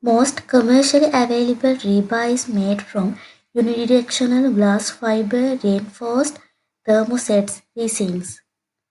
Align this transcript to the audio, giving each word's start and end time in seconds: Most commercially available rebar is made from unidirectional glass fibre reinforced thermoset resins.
Most 0.00 0.46
commercially 0.48 1.04
available 1.08 1.74
rebar 1.76 2.30
is 2.32 2.48
made 2.48 2.80
from 2.80 3.18
unidirectional 3.54 4.54
glass 4.54 4.88
fibre 4.88 5.56
reinforced 5.62 6.38
thermoset 6.88 7.60
resins. 7.76 8.40